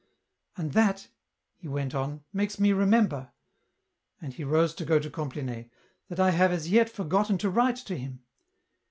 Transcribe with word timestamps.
"And 0.57 0.71
that," 0.73 1.09
he 1.53 1.67
went 1.67 1.93
on, 1.93 2.23
"makes 2.33 2.59
me 2.59 2.73
remember," 2.73 3.33
and 4.19 4.33
he 4.33 4.43
rose 4.43 4.73
to 4.73 4.83
go 4.83 4.97
to 4.97 5.11
Compline," 5.11 5.69
that 6.09 6.19
I 6.19 6.31
have 6.31 6.51
as 6.51 6.71
yet 6.71 6.89
forgotten 6.89 7.37
to 7.37 7.51
write 7.51 7.75
to 7.85 7.95
him. 7.95 8.23